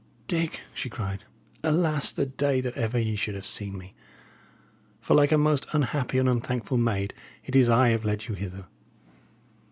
"Dick!" 0.27 0.61
she 0.73 0.89
cried, 0.89 1.25
"alas 1.63 2.11
the 2.11 2.25
day 2.25 2.59
that 2.59 2.73
ever 2.75 2.97
ye 2.97 3.15
should 3.15 3.35
have 3.35 3.45
seen 3.45 3.77
me! 3.77 3.93
For 4.99 5.13
like 5.13 5.31
a 5.31 5.37
most 5.37 5.67
unhappy 5.73 6.17
and 6.17 6.27
unthankful 6.27 6.79
maid, 6.79 7.13
it 7.45 7.55
is 7.55 7.69
I 7.69 7.89
have 7.89 8.03
led 8.03 8.27
you 8.27 8.33
hither." 8.33 8.65